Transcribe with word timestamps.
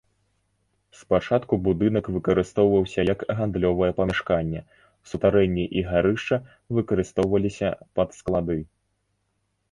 Спачатку 0.99 1.53
будынак 1.65 2.05
выкарыстоўваўся 2.13 3.01
як 3.09 3.19
гандлёвае 3.39 3.89
памяшканне, 3.99 4.61
сутарэнні 5.11 5.65
і 5.81 5.83
гарышча 5.91 6.37
выкарыстоўваліся 6.79 7.69
пад 8.01 8.09
склады. 8.21 8.57